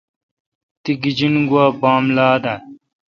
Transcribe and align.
تی 0.83 0.91
گیجین 1.01 1.35
گوا 1.49 1.65
بام 1.81 2.03
لا 2.15 2.27
دہ۔ 2.43 2.53